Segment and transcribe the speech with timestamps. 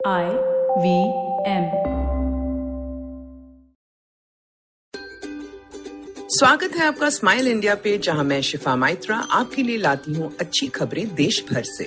[0.00, 0.24] I
[0.78, 0.90] V
[1.46, 1.64] M
[6.28, 10.66] स्वागत है आपका स्माइल इंडिया पे, जहाँ मैं शिफा माइत्रा आपके लिए लाती हूँ अच्छी
[10.68, 11.84] खबरें देश भर से।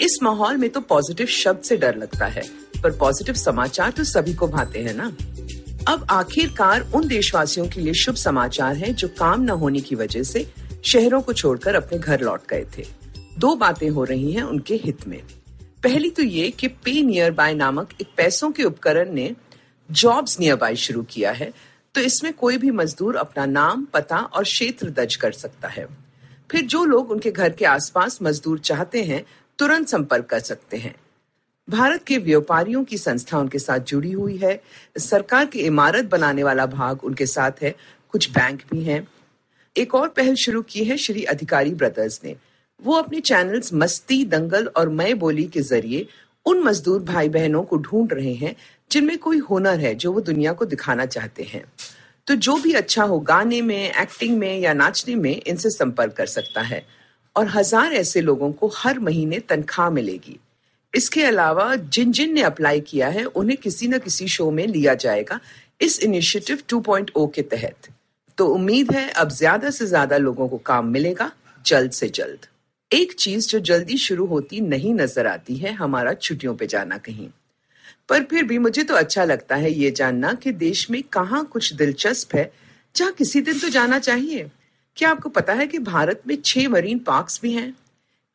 [0.00, 2.42] इस माहौल में तो पॉजिटिव शब्द से डर लगता है,
[2.82, 5.06] पर पॉजिटिव समाचार तो सभी को भाते हैं ना?
[5.88, 10.22] अब आखिरकार उन देशवासियों के लिए शुभ समाचार है जो काम न होने की वजह
[10.24, 10.46] से
[10.86, 12.86] शहरों को छोड़कर अपने घर लौट गए थे।
[13.38, 15.22] दो बातें हो रही हैं उनके हित में।
[15.84, 19.36] पहली तो ये कि पे नियर बाय नामक एक पैसों के उपकरण ने
[19.90, 21.52] जॉब्स नियर बाय शुरू किया है
[21.94, 25.86] तो इसमें कोई भी मजदूर अपना नाम, पता और क्षेत्र दर्ज कर सकता है।
[26.50, 29.24] फिर जो लोग उनके घर के आसपास मजदूर चाहते हैं,
[29.58, 30.94] तुरंत संपर्क कर सकते हैं।
[31.70, 34.62] भारत के व्यापारियों की संस्था उनके साथ जुड़ी हुई है।
[34.98, 37.74] सरकार की इमारत बनाने वाला भाग उनके साथ है।
[38.10, 39.08] कुछ बैंक भी हैं।
[39.76, 42.36] एक और पहल शुरू की है श्री अधिकारी ब्रदर्स ने।
[42.82, 46.06] वो अपने चैनल्स मस्ती, दंगल और मैं बोली के ज़रिए
[46.46, 48.54] उन मजदूर भाई बहनों को ढूंढ रहे हैं,
[48.90, 51.64] जिनमें कोई हुनर है जो वो दुनिया को दिखाना चाहते हैं।
[52.26, 56.26] तो जो भी अच्छा हो, गाने में एक्टिंग में या नाचने में इनसे संपर्क कर
[56.26, 56.84] सकता है।
[57.36, 60.38] और हज़ार ऐसे लोगों को हर महीने तनख्वाह मिलेगी।
[60.94, 64.94] इसके अलावा जिन जिन ने अप्लाई किया है, उन्हें किसी न किसी शो में लिया
[64.94, 65.40] जाएगा
[65.80, 67.88] इस इनिशिएटिव 2.0 के तहत।
[68.38, 71.30] तो उम्मीद है, अब ज़्यादा से ज़्यादा लोगों को काम मिलेगा,
[71.66, 72.46] जल्द से जल्द।
[72.92, 77.28] एक चीज़ जो जल्दी शुरू होती नहीं नज़र आती है, हमारा छुट्टियों पे जाना कहीं।
[78.08, 81.72] पर फिर भी मुझे तो अच्छा लगता है ये जानना कि देश में कहाँ कुछ
[81.72, 82.52] दिलचस्प है,
[82.96, 84.50] जहाँ किसी दिन तो जाना चाहिए।
[84.96, 87.74] क्या आपको पता है कि भारत में छह मरीन पार्क्स भी हैं?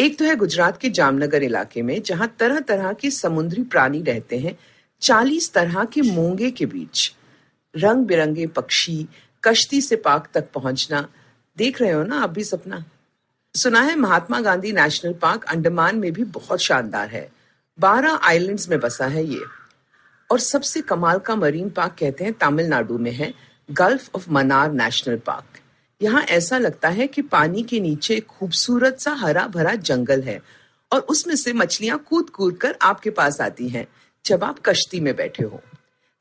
[0.00, 4.38] एक तो है गुजरात के जामनगर इलाके में, जहाँ तरह तरह के समुद्री प्राणी रहते
[4.38, 4.58] हैं,
[5.00, 7.12] चालीस तरह के मूँगे के बीच।
[7.76, 9.06] रंग बिरंगे पक्षी,
[9.44, 11.08] कश्ती से पार्क तक पहुँचना,
[11.56, 12.84] देख रहे हो ना आप भी सपना?
[13.56, 17.32] सुना है, महात्मा गांधी नेशनल पार्क अंडमान में भी बहुत शानदार है।
[17.80, 19.40] बारह आइलैंड्स में बसा है ये।
[20.30, 23.34] और सबसे कमाल का मरीन पार्क कहते हैं, तमिलनाडु में है,
[23.70, 25.60] gulf of Mannar national park.
[26.02, 30.40] यहाँ ऐसा लगता है कि पानी के नीचे खूबसूरत सा हरा भरा जंगल है
[30.92, 33.86] और उसमें से मछलियाँ कूद कूद कर आपके पास आती हैं,
[34.26, 35.62] जब आप कश्ती में बैठे हो।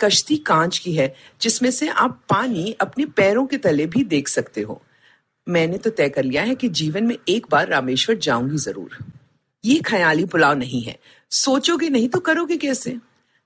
[0.00, 4.60] कश्ती कांच की है, जिसमें से आप पानी अपने पैरों के तले भी देख सकते
[4.60, 4.82] हो।
[5.48, 9.04] मैंने तो तय कर लिया है कि जीवन में एक बार रामेश्वर जाऊँगी ज़रूर।
[9.64, 10.98] ये ख्याली पुलाव नहीं है।
[11.30, 12.96] सोचोगे नहीं तो करोगे कैसे?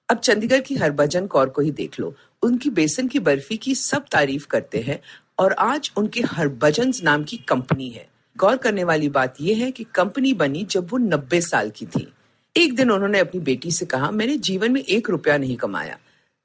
[0.09, 4.05] अब चंडीगढ़ की हरभजन कौर को ही देख लो। उनकी बेसन की बर्फ़ी की सब
[4.13, 5.01] तारीफ़ करते हैं
[5.39, 9.85] और आज उनके हरभजन नाम की कंपनी है। गौर करने वाली बात यह है कि
[9.85, 12.13] कंपनी बनी जब वो नब्बे साल की थी।
[12.57, 15.99] एक दिन उन्होंने अपनी बेटी से कहा, मैंने जीवन में एक रुपया नहीं कमाया।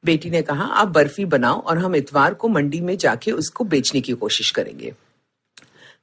[0.03, 4.01] बेटी ने कहा, आप बर्फ़ी बनाओ और हम इतवार को मंडी में जाके उसको बेचने
[4.01, 4.93] की कोशिश करेंगे।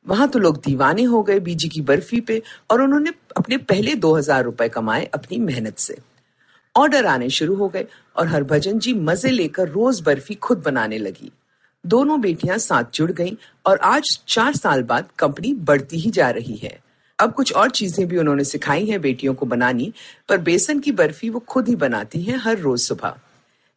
[0.06, 2.40] वहाँ तो लोग दीवाने हो गए बीजी की बर्फ़ी पे
[2.70, 5.96] और उन्होंने अपने पहले दो हज़ार रुपए कमाए अपनी मेहनत से।
[6.74, 11.30] ऑर्डर आने शुरू हो गए और हरभजन जी मज़े लेकर रोज बर्फ़ी खुद बनाने लगी।
[11.84, 16.56] दोनों बेटियाँ साथ जुड़ गईं और आज चार साल बाद कंपनी बढ़ती ही जा रही
[16.56, 16.78] है।
[17.18, 19.92] अब कुछ और चीज़ें भी उन्होंने सिखाई हैं बेटियों को बनानी,
[20.28, 23.16] पर बेसन की बर्फ़ी वो खुद ही बनाती हैं हर रोज सुबह।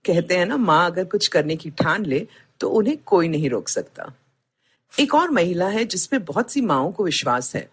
[0.05, 2.27] कहते हैं ना, माँ अगर कुछ करने की ठान ले
[2.59, 4.11] तो उन्हें कोई नहीं रोक सकता।
[4.99, 7.69] एक और महिला है जिसमें बहुत सी माओ को विश्वास है।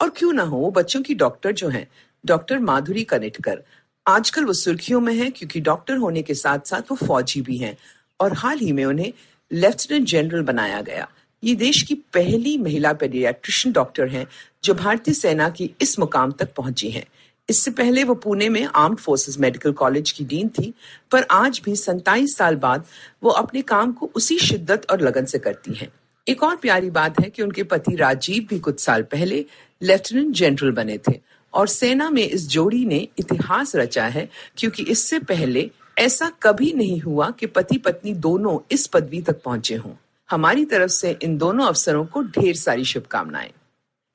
[0.00, 1.88] और क्यों ना हो बच्चों की डॉक्टर जो है,
[2.26, 3.62] डॉक्टर माधुरी कनेटकर।
[4.06, 7.76] आजकल वो सुर्खियों में है क्योंकि डॉक्टर होने के साथ साथ वो फौजी भी हैं।
[8.20, 9.12] और हाल ही में उन्हें
[9.52, 11.08] लेफ्टिनेंट जनरल बनाया गया।
[11.44, 14.26] ये देश की पहली महिला पेडियाट्रिशियन डॉक्टर हैं
[14.64, 17.06] जो भारतीय सेना की इस मुकाम तक पहुँची हैं।
[17.50, 20.74] इससे पहले वो पुणे में आर्म्ड फोर्सेस मेडिकल कॉलेज की डीन थी,
[21.10, 22.84] पर आज भी सत्ताईस साल बाद
[23.22, 25.88] वो अपने काम को उसी शिद्दत और लगन से करती हैं।
[26.30, 29.44] एक और प्यारी बात है कि उनके पति राजीव भी कुछ साल पहले
[29.82, 31.20] लेफ्टिनेंट जनरल बने थे
[31.54, 37.00] और सेना में इस जोड़ी ने इतिहास रचा है क्योंकि इससे पहले ऐसा कभी नहीं
[37.00, 39.92] हुआ कि पति पत्नी दोनों इस पदवी तक पहुँचे हों।
[40.30, 43.50] हमारी तरफ़ से इन दोनों अफसरों को ढेर सारी शुभकामनाएँ।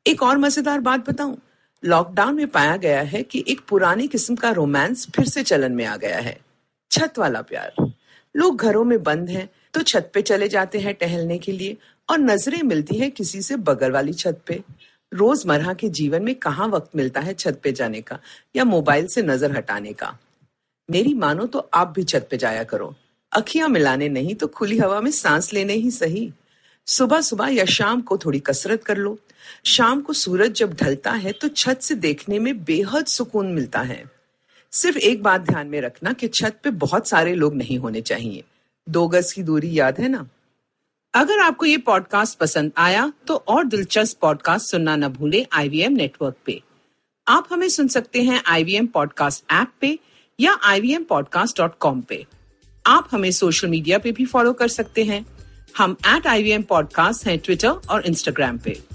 [0.08, 1.38] एक और मज़ेदार बात बताऊँ,
[1.84, 5.86] लॉकडाउन में पाया गया है कि एक पुराने किस्म का रोमांस फिर से चलन में
[5.86, 6.38] आ गया है।
[6.92, 7.94] छत वाला प्यार।
[8.36, 11.78] लोग घरों में बंद हैं तो छत पे चले जाते हैं टहलने के लिए
[12.10, 14.62] और नज़रें मिलती है किसी से बगल वाली छत पे।
[15.12, 18.20] रोज़मर्रा के जीवन में कहाँ वक्त मिलता है छत पे जाने का
[18.56, 20.18] या मोबाइल से नज़र हटाने का?
[20.90, 22.94] मेरी मानो तो आप भी छत पे जाया करो।
[23.32, 26.32] अखियाँ मिलाने नहीं तो खुली हवा में सांस लेने ही सही।
[26.88, 29.18] सुबह सुबह या शाम को थोड़ी कसरत कर लो।
[29.66, 34.04] शाम को सूरज जब ढलता है तो छत से देखने में बेहद सुकून मिलता है।
[34.76, 38.44] सिर्फ़ एक बात ध्यान में रखना कि छत पे बहुत सारे लोग नहीं होने चाहिए।
[38.90, 40.30] दो गज की दूरी याद है ना?
[41.14, 46.36] अगर आपको ये पॉडकास्ट पसंद आया तो और दिलचस्प पॉडकास्ट सुनना न भूले आईवीएम नेटवर्क
[46.46, 46.62] पे।
[47.28, 50.00] आप हमें सुन सकते हैं आईवीएम पॉडकास्ट ऐप पे
[50.40, 52.26] या ivmpodcast.com पे।
[52.86, 55.26] आप हमें सोशल मीडिया पे भी फॉलो कर सकते हैं।
[55.78, 58.95] हम at I V M podcast हैं ट्विटर और इंस्टाग्राम पे।